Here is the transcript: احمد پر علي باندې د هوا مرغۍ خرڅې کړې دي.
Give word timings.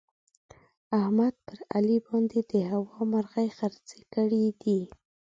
احمد 0.99 1.33
پر 1.45 1.59
علي 1.75 1.97
باندې 2.07 2.39
د 2.51 2.53
هوا 2.71 3.01
مرغۍ 3.11 3.47
خرڅې 3.57 3.99
کړې 4.13 4.45
دي. 4.61 4.79